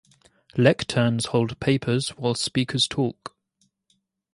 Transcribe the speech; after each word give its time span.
Lecterns 0.55 1.27
hold 1.27 1.59
papers 1.59 2.09
while 2.17 2.33
speakers 2.33 2.87
talk. 2.87 3.35